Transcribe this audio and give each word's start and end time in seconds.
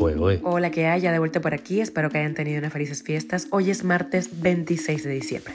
Hola, 0.00 0.70
que 0.70 0.86
haya 0.86 1.10
de 1.10 1.18
vuelta 1.18 1.40
por 1.40 1.54
aquí. 1.54 1.80
Espero 1.80 2.08
que 2.08 2.18
hayan 2.18 2.34
tenido 2.34 2.58
unas 2.58 2.72
felices 2.72 3.02
fiestas. 3.02 3.48
Hoy 3.50 3.70
es 3.70 3.82
martes 3.82 4.40
26 4.40 5.02
de 5.02 5.10
diciembre. 5.10 5.54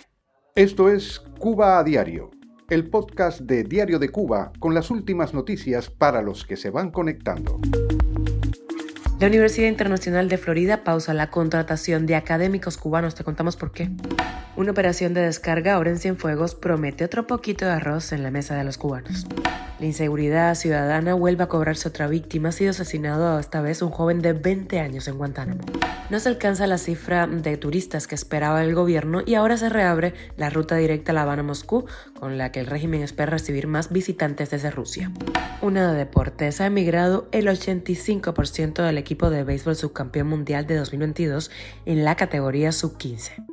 Esto 0.56 0.90
es 0.90 1.22
Cuba 1.40 1.80
a 1.80 1.84
Diario, 1.84 2.30
el 2.70 2.90
podcast 2.90 3.40
de 3.40 3.64
Diario 3.64 4.00
de 4.00 4.10
Cuba 4.10 4.52
con 4.60 4.74
las 4.74 4.92
últimas 4.92 5.34
noticias 5.34 5.90
para 5.90 6.22
los 6.22 6.46
que 6.46 6.58
se 6.58 6.70
van 6.70 6.92
conectando. 6.92 7.60
La 9.20 9.28
Universidad 9.28 9.70
Internacional 9.70 10.28
de 10.28 10.38
Florida 10.38 10.84
pausa 10.84 11.14
la 11.14 11.30
contratación 11.30 12.06
de 12.06 12.16
académicos 12.16 12.78
cubanos. 12.78 13.16
Te 13.16 13.24
contamos 13.24 13.56
por 13.56 13.72
qué. 13.72 13.90
Una 14.58 14.72
operación 14.72 15.14
de 15.14 15.22
descarga 15.22 15.76
ahora 15.76 15.92
en 15.92 16.00
Cienfuegos 16.00 16.56
promete 16.56 17.06
otro 17.06 17.28
poquito 17.28 17.64
de 17.64 17.72
arroz 17.72 18.12
en 18.12 18.24
la 18.24 18.32
mesa 18.32 18.56
de 18.56 18.66
los 18.66 18.78
cubanos. 18.78 19.26
La 19.84 19.88
inseguridad 19.88 20.56
ciudadana 20.56 21.14
vuelve 21.14 21.44
a 21.44 21.50
cobrarse 21.50 21.90
otra 21.90 22.08
víctima. 22.08 22.48
Ha 22.48 22.52
sido 22.54 22.72
asesinado 22.72 23.38
esta 23.38 23.60
vez 23.60 23.82
un 23.82 23.90
joven 23.90 24.22
de 24.22 24.32
20 24.32 24.80
años 24.80 25.10
en 25.10 25.18
Guantánamo. 25.18 25.60
No 26.10 26.22
se 26.22 26.30
alcanza 26.30 26.68
la 26.68 26.78
cifra 26.78 27.28
de 27.28 27.58
turistas 27.58 28.08
que 28.08 28.16
esperaba 28.16 28.64
el 28.64 28.76
gobierno 28.76 29.24
y 29.26 29.36
ahora 29.36 29.58
se 29.58 29.68
reabre 29.68 30.14
la 30.38 30.50
ruta 30.50 30.78
directa 30.78 31.12
a 31.12 31.16
La 31.16 31.24
Habana-Moscú, 31.24 31.86
con 32.18 32.38
la 32.38 32.50
que 32.54 32.62
el 32.62 32.68
régimen 32.68 33.02
espera 33.02 33.32
recibir 33.32 33.68
más 33.68 33.92
visitantes 33.92 34.52
desde 34.52 34.72
Rusia. 34.72 35.12
Una 35.62 35.92
de 35.92 35.98
deportes 35.98 36.62
ha 36.62 36.68
emigrado 36.68 37.28
el 37.34 37.48
85% 37.48 38.86
del 38.86 38.98
equipo 38.98 39.30
de 39.30 39.44
béisbol 39.44 39.76
subcampeón 39.76 40.28
mundial 40.28 40.66
de 40.66 40.78
2022 40.78 41.52
en 41.86 42.06
la 42.06 42.16
categoría 42.16 42.72
sub-15. 42.72 43.53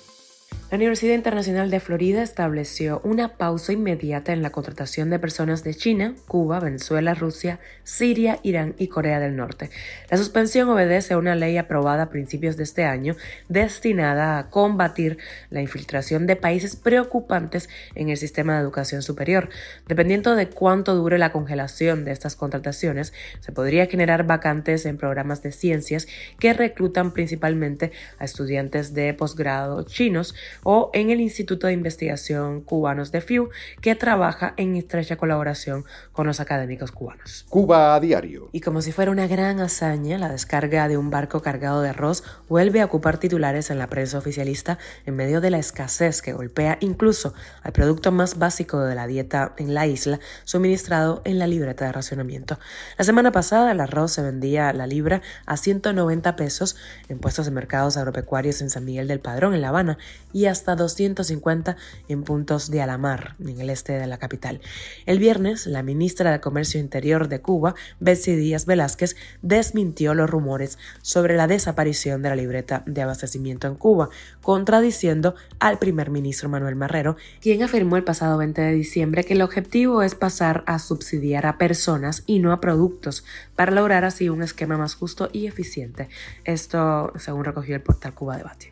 La 0.71 0.77
Universidad 0.77 1.15
Internacional 1.15 1.69
de 1.69 1.81
Florida 1.81 2.23
estableció 2.23 3.01
una 3.03 3.35
pausa 3.35 3.73
inmediata 3.73 4.31
en 4.31 4.41
la 4.41 4.51
contratación 4.51 5.09
de 5.09 5.19
personas 5.19 5.65
de 5.65 5.75
China, 5.75 6.15
Cuba, 6.29 6.61
Venezuela, 6.61 7.13
Rusia, 7.13 7.59
Siria, 7.83 8.39
Irán 8.41 8.73
y 8.77 8.87
Corea 8.87 9.19
del 9.19 9.35
Norte. 9.35 9.69
La 10.09 10.15
suspensión 10.15 10.69
obedece 10.69 11.13
a 11.13 11.17
una 11.17 11.35
ley 11.35 11.57
aprobada 11.57 12.03
a 12.03 12.09
principios 12.09 12.55
de 12.55 12.63
este 12.63 12.85
año 12.85 13.17
destinada 13.49 14.39
a 14.39 14.49
combatir 14.49 15.17
la 15.49 15.59
infiltración 15.59 16.25
de 16.25 16.37
países 16.37 16.77
preocupantes 16.77 17.67
en 17.93 18.07
el 18.07 18.15
sistema 18.15 18.53
de 18.53 18.61
educación 18.61 19.01
superior. 19.01 19.49
Dependiendo 19.89 20.37
de 20.37 20.47
cuánto 20.47 20.95
dure 20.95 21.17
la 21.17 21.33
congelación 21.33 22.05
de 22.05 22.13
estas 22.13 22.37
contrataciones, 22.37 23.11
se 23.41 23.51
podría 23.51 23.87
generar 23.87 24.25
vacantes 24.25 24.85
en 24.85 24.95
programas 24.95 25.43
de 25.43 25.51
ciencias 25.51 26.07
que 26.39 26.53
reclutan 26.53 27.11
principalmente 27.11 27.91
a 28.19 28.23
estudiantes 28.23 28.93
de 28.93 29.13
posgrado 29.13 29.83
chinos 29.83 30.33
o 30.63 30.89
en 30.93 31.09
el 31.09 31.21
Instituto 31.21 31.67
de 31.67 31.73
Investigación 31.73 32.61
Cubanos 32.61 33.11
de 33.11 33.21
FIU, 33.21 33.49
que 33.81 33.95
trabaja 33.95 34.53
en 34.57 34.75
estrecha 34.75 35.15
colaboración 35.15 35.85
con 36.11 36.27
los 36.27 36.39
académicos 36.39 36.91
cubanos. 36.91 37.45
Cuba 37.49 37.95
a 37.95 37.99
diario. 37.99 38.49
Y 38.51 38.61
como 38.61 38.81
si 38.81 38.91
fuera 38.91 39.11
una 39.11 39.27
gran 39.27 39.59
hazaña, 39.59 40.17
la 40.17 40.29
descarga 40.29 40.87
de 40.87 40.97
un 40.97 41.09
barco 41.09 41.41
cargado 41.41 41.81
de 41.81 41.89
arroz 41.89 42.23
vuelve 42.49 42.81
a 42.81 42.85
ocupar 42.85 43.17
titulares 43.17 43.69
en 43.69 43.79
la 43.79 43.87
prensa 43.87 44.17
oficialista 44.17 44.77
en 45.05 45.15
medio 45.15 45.41
de 45.41 45.49
la 45.49 45.57
escasez 45.57 46.21
que 46.21 46.33
golpea 46.33 46.77
incluso 46.81 47.33
al 47.63 47.71
producto 47.71 48.11
más 48.11 48.37
básico 48.37 48.79
de 48.81 48.95
la 48.95 49.07
dieta 49.07 49.53
en 49.57 49.73
la 49.73 49.87
isla, 49.87 50.19
suministrado 50.43 51.21
en 51.25 51.39
la 51.39 51.47
libreta 51.47 51.85
de 51.85 51.91
racionamiento. 51.91 52.59
La 52.97 53.05
semana 53.05 53.31
pasada 53.31 53.71
el 53.71 53.79
arroz 53.79 54.11
se 54.13 54.21
vendía 54.21 54.73
la 54.73 54.87
libra 54.87 55.21
a 55.45 55.57
190 55.57 56.35
pesos 56.35 56.75
en 57.09 57.19
puestos 57.19 57.45
de 57.45 57.51
mercados 57.51 57.97
agropecuarios 57.97 58.61
en 58.61 58.69
San 58.69 58.85
Miguel 58.85 59.07
del 59.07 59.19
Padrón, 59.19 59.53
en 59.53 59.61
La 59.61 59.69
Habana, 59.69 59.97
y 60.33 60.45
hasta 60.51 60.75
250 60.75 61.77
en 62.07 62.23
puntos 62.23 62.69
de 62.69 62.81
Alamar, 62.81 63.35
en 63.39 63.59
el 63.59 63.69
este 63.69 63.93
de 63.93 64.07
la 64.07 64.19
capital. 64.19 64.61
El 65.05 65.19
viernes, 65.19 65.65
la 65.65 65.81
ministra 65.81 66.31
de 66.31 66.39
Comercio 66.39 66.79
Interior 66.79 67.27
de 67.27 67.41
Cuba, 67.41 67.73
Betsy 67.99 68.35
Díaz 68.35 68.65
Velázquez, 68.65 69.15
desmintió 69.41 70.13
los 70.13 70.29
rumores 70.29 70.77
sobre 71.01 71.35
la 71.35 71.47
desaparición 71.47 72.21
de 72.21 72.29
la 72.29 72.35
libreta 72.35 72.83
de 72.85 73.01
abastecimiento 73.01 73.67
en 73.67 73.75
Cuba, 73.75 74.09
contradiciendo 74.41 75.35
al 75.59 75.79
primer 75.79 76.09
ministro 76.09 76.49
Manuel 76.49 76.75
Marrero, 76.75 77.15
quien 77.39 77.63
afirmó 77.63 77.97
el 77.97 78.03
pasado 78.03 78.37
20 78.37 78.61
de 78.61 78.73
diciembre 78.73 79.23
que 79.23 79.33
el 79.33 79.41
objetivo 79.41 80.03
es 80.03 80.15
pasar 80.15 80.63
a 80.67 80.79
subsidiar 80.79 81.45
a 81.45 81.57
personas 81.57 82.23
y 82.25 82.39
no 82.39 82.51
a 82.51 82.61
productos, 82.61 83.23
para 83.55 83.71
lograr 83.71 84.05
así 84.05 84.29
un 84.29 84.41
esquema 84.41 84.77
más 84.77 84.95
justo 84.95 85.29
y 85.31 85.47
eficiente. 85.47 86.09
Esto 86.43 87.13
según 87.17 87.45
recogió 87.45 87.75
el 87.75 87.81
portal 87.81 88.13
Cuba 88.13 88.37
Debate. 88.37 88.71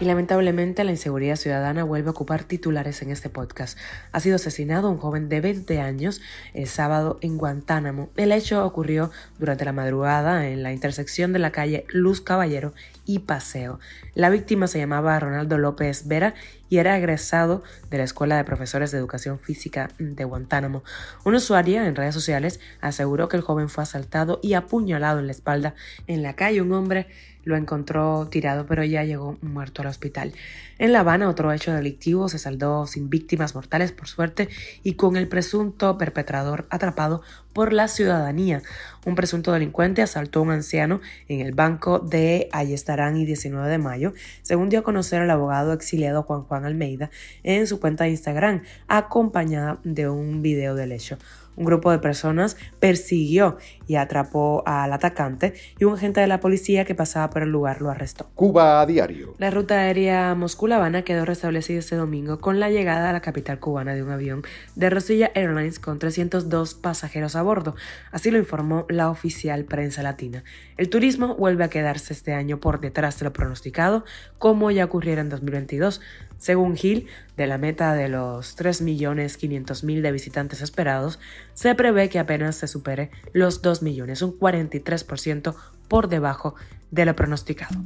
Y 0.00 0.04
lamentablemente 0.04 0.84
la 0.84 0.90
inseguridad 0.90 1.09
ciudadana 1.36 1.82
vuelve 1.84 2.08
a 2.08 2.12
ocupar 2.12 2.44
titulares 2.44 3.02
en 3.02 3.10
este 3.10 3.28
podcast. 3.28 3.76
Ha 4.12 4.20
sido 4.20 4.36
asesinado 4.36 4.88
un 4.88 4.98
joven 4.98 5.28
de 5.28 5.40
20 5.40 5.80
años 5.80 6.20
el 6.54 6.68
sábado 6.68 7.18
en 7.20 7.36
Guantánamo. 7.36 8.10
El 8.16 8.30
hecho 8.32 8.64
ocurrió 8.64 9.10
durante 9.38 9.64
la 9.64 9.72
madrugada 9.72 10.46
en 10.48 10.62
la 10.62 10.72
intersección 10.72 11.32
de 11.32 11.40
la 11.40 11.50
calle 11.50 11.84
Luz 11.88 12.20
Caballero 12.20 12.72
y 13.04 13.20
Paseo. 13.20 13.80
La 14.14 14.30
víctima 14.30 14.68
se 14.68 14.78
llamaba 14.78 15.18
Ronaldo 15.18 15.58
López 15.58 16.06
Vera 16.06 16.34
y 16.68 16.78
era 16.78 16.96
egresado 16.96 17.64
de 17.90 17.98
la 17.98 18.04
Escuela 18.04 18.36
de 18.36 18.44
Profesores 18.44 18.92
de 18.92 18.98
Educación 18.98 19.38
Física 19.40 19.90
de 19.98 20.24
Guantánamo. 20.24 20.84
Una 21.24 21.38
usuaria 21.38 21.86
en 21.86 21.96
redes 21.96 22.14
sociales 22.14 22.60
aseguró 22.80 23.28
que 23.28 23.36
el 23.36 23.42
joven 23.42 23.68
fue 23.68 23.82
asaltado 23.82 24.38
y 24.42 24.54
apuñalado 24.54 25.18
en 25.18 25.26
la 25.26 25.32
espalda 25.32 25.74
en 26.06 26.22
la 26.22 26.34
calle. 26.34 26.62
Un 26.62 26.72
hombre 26.72 27.08
lo 27.44 27.56
encontró 27.56 28.28
tirado, 28.30 28.66
pero 28.66 28.84
ya 28.84 29.04
llegó 29.04 29.38
muerto 29.42 29.82
al 29.82 29.88
hospital. 29.88 30.32
En 30.78 30.92
La 30.92 31.00
Habana, 31.00 31.28
otro 31.28 31.52
hecho 31.52 31.72
delictivo 31.72 32.28
se 32.28 32.38
saldó 32.38 32.86
sin 32.86 33.10
víctimas 33.10 33.54
mortales, 33.54 33.92
por 33.92 34.08
suerte, 34.08 34.48
y 34.82 34.94
con 34.94 35.16
el 35.16 35.28
presunto 35.28 35.98
perpetrador 35.98 36.66
atrapado 36.70 37.22
por 37.52 37.72
la 37.72 37.88
ciudadanía. 37.88 38.62
Un 39.06 39.14
presunto 39.14 39.52
delincuente 39.52 40.02
asaltó 40.02 40.40
a 40.40 40.42
un 40.42 40.50
anciano 40.50 41.00
en 41.28 41.40
el 41.40 41.52
banco 41.52 41.98
de 41.98 42.48
Ayestarán 42.52 43.16
y 43.16 43.24
19 43.24 43.68
de 43.68 43.78
mayo, 43.78 44.12
según 44.42 44.68
dio 44.68 44.80
a 44.80 44.82
conocer 44.82 45.22
el 45.22 45.30
abogado 45.30 45.72
exiliado 45.72 46.22
Juan 46.22 46.42
Juan 46.42 46.64
Almeida 46.64 47.10
en 47.42 47.66
su 47.66 47.80
cuenta 47.80 48.04
de 48.04 48.10
Instagram, 48.10 48.62
acompañada 48.88 49.78
de 49.84 50.08
un 50.08 50.42
video 50.42 50.74
del 50.74 50.92
hecho. 50.92 51.16
Un 51.56 51.66
grupo 51.66 51.90
de 51.90 51.98
personas 51.98 52.56
persiguió 52.78 53.58
y 53.86 53.96
atrapó 53.96 54.62
al 54.66 54.92
atacante 54.92 55.52
y 55.78 55.84
un 55.84 55.94
agente 55.94 56.20
de 56.20 56.26
la 56.26 56.40
policía 56.40 56.84
que 56.84 56.94
pasaba 56.94 57.28
por 57.28 57.42
el 57.42 57.50
lugar 57.50 57.82
lo 57.82 57.90
arrestó. 57.90 58.28
Cuba 58.34 58.80
a 58.80 58.86
diario. 58.86 59.34
La 59.38 59.50
ruta 59.50 59.74
aérea 59.74 60.34
Moscú-La 60.34 60.76
Habana 60.76 61.02
quedó 61.02 61.24
restablecida 61.24 61.80
este 61.80 61.96
domingo 61.96 62.38
con 62.38 62.60
la 62.60 62.70
llegada 62.70 63.10
a 63.10 63.12
la 63.12 63.20
capital 63.20 63.58
cubana 63.58 63.94
de 63.94 64.02
un 64.02 64.10
avión 64.10 64.42
de 64.76 64.90
Rosilla 64.90 65.32
Airlines 65.34 65.80
con 65.80 65.98
302 65.98 66.74
pasajeros 66.74 67.36
a 67.36 67.39
bordo. 67.42 67.74
Así 68.10 68.30
lo 68.30 68.38
informó 68.38 68.86
la 68.88 69.10
oficial 69.10 69.64
prensa 69.64 70.02
latina. 70.02 70.44
El 70.76 70.88
turismo 70.88 71.36
vuelve 71.36 71.64
a 71.64 71.70
quedarse 71.70 72.12
este 72.12 72.32
año 72.32 72.60
por 72.60 72.80
detrás 72.80 73.18
de 73.18 73.24
lo 73.24 73.32
pronosticado, 73.32 74.04
como 74.38 74.70
ya 74.70 74.84
ocurriera 74.84 75.20
en 75.20 75.28
2022. 75.28 76.00
Según 76.38 76.76
Gil, 76.76 77.06
de 77.36 77.46
la 77.46 77.58
meta 77.58 77.94
de 77.94 78.08
los 78.08 78.56
3.500.000 78.56 80.00
de 80.00 80.12
visitantes 80.12 80.62
esperados, 80.62 81.18
se 81.54 81.74
prevé 81.74 82.08
que 82.08 82.18
apenas 82.18 82.56
se 82.56 82.66
supere 82.66 83.10
los 83.32 83.62
2 83.62 83.82
millones, 83.82 84.22
un 84.22 84.38
43% 84.38 85.54
por 85.88 86.08
debajo 86.08 86.54
de 86.90 87.04
lo 87.04 87.14
pronosticado. 87.14 87.76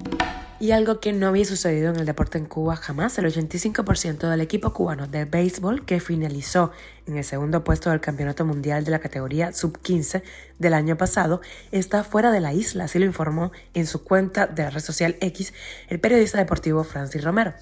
Y 0.61 0.71
algo 0.71 1.01
que 1.01 1.13
no 1.13 1.27
había 1.27 1.45
sucedido 1.45 1.91
en 1.91 1.97
el 1.97 2.07
deporte 2.07 2.39
en 2.39 2.47
Cuba 2.47 2.77
jamás, 2.77 3.19
el 3.19 3.27
85% 3.27 4.31
del 4.31 4.41
equipo 4.41 4.73
cubano 4.73 5.09
de 5.09 5.25
béisbol 5.25 5.85
que 5.85 5.99
finalizó 6.01 6.71
en 7.07 7.19
el 7.19 7.25
segundo 7.25 7.65
puesto 7.65 7.91
del 7.91 8.01
Campeonato 8.01 8.45
Mundial 8.45 8.85
de 8.85 8.91
la 8.91 8.99
categoría 8.99 9.53
sub-15 9.53 10.23
del 10.59 10.75
año 10.75 10.97
pasado 10.97 11.41
está 11.73 12.05
fuera 12.05 12.31
de 12.31 12.41
la 12.41 12.53
isla, 12.55 12.85
así 12.85 12.99
lo 12.99 13.05
informó 13.05 13.53
en 13.75 13.87
su 13.87 14.05
cuenta 14.05 14.47
de 14.47 14.63
la 14.63 14.71
red 14.71 14.81
social 14.81 15.17
X 15.21 15.53
el 15.89 16.01
periodista 16.01 16.39
deportivo 16.39 16.85
Francis 16.85 17.25
Romero. 17.25 17.53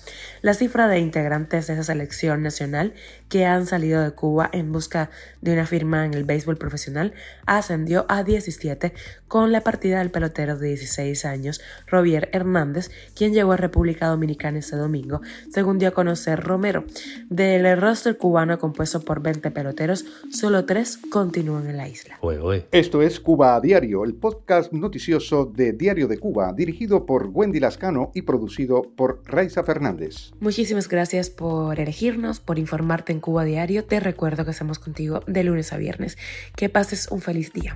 La 0.43 0.55
cifra 0.55 0.87
de 0.89 1.01
integrantes 1.01 1.67
de 1.67 1.75
esa 1.75 1.85
selección 1.85 2.43
nacional 2.43 2.95
que 3.29 3.47
han 3.47 3.67
salido 3.67 4.03
de 4.03 4.13
Cuba 4.13 4.49
en 4.53 4.73
busca 4.73 5.11
de 5.41 5.55
una 5.55 5.67
firma 5.67 6.05
en 6.05 6.15
el 6.15 6.25
béisbol 6.25 6.59
profesional 6.59 7.15
ascendió 7.47 8.05
a 8.09 8.23
17 8.23 8.93
con 9.27 9.51
la 9.51 9.63
partida 9.63 9.99
del 9.99 10.11
pelotero 10.11 10.59
de 10.59 10.69
16 10.69 11.25
años, 11.25 11.61
Robier 11.87 12.29
Hernández, 12.33 12.82
quien 13.15 13.33
llegó 13.33 13.53
a 13.53 13.57
República 13.57 14.09
Dominicana 14.09 14.59
ese 14.59 14.77
domingo, 14.77 15.21
según 15.51 15.79
dio 15.79 15.89
a 15.89 15.93
conocer 15.93 16.41
Romero. 16.41 16.85
Del 17.29 17.81
roster 17.81 18.17
cubano 18.17 18.59
compuesto 18.59 19.01
por 19.01 19.23
20 19.23 19.51
peloteros, 19.51 20.05
solo 20.31 20.65
tres 20.65 20.99
continúan 21.11 21.69
en 21.69 21.77
la 21.77 21.89
isla. 21.89 22.19
Esto 22.71 23.03
es 23.03 23.21
Cuba 23.21 23.57
a 23.57 23.61
Diario, 23.61 24.05
el 24.05 24.15
podcast 24.15 24.73
noticioso 24.73 25.45
de 25.47 25.73
Diario 25.73 26.09
de 26.09 26.19
Cuba, 26.19 26.53
dirigido 26.53 27.07
por 27.07 27.29
Wendy 27.33 27.61
Lascano 27.61 28.11
y 28.15 28.23
producido 28.23 28.83
por 28.83 29.23
Raiza 29.25 29.63
Fernández. 29.63 30.33
Muchísimas 30.41 30.89
gracias 30.89 31.31
por 31.31 31.79
elegirnos, 31.79 32.41
por 32.41 32.59
informarte 32.59 33.13
en 33.13 33.21
Cuba 33.21 33.43
a 33.43 33.45
Diario. 33.45 33.85
Te 33.85 34.01
recuerdo 34.01 34.45
que 34.45 34.51
estamos 34.53 34.79
contigo 34.79 35.21
de 35.27 35.45
lunes 35.45 35.73
a 35.73 35.77
viernes. 35.77 36.19
Que 36.57 36.69
pases 36.69 37.09
un 37.11 37.21
feliz 37.21 37.53
día. 37.53 37.75